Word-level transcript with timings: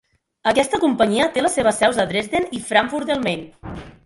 Aquesta 0.51 0.79
companyia 0.85 1.27
té 1.35 1.43
les 1.47 1.59
seves 1.59 1.79
seus 1.83 2.01
a 2.05 2.07
Dresden 2.13 2.49
i 2.59 2.63
Frankfurt 2.71 3.13
del 3.13 3.23
Main. 3.31 3.47